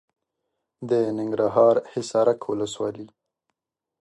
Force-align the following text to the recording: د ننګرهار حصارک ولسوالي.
د 0.89 0.91
ننګرهار 1.17 1.75
حصارک 1.91 2.39
ولسوالي. 2.45 3.07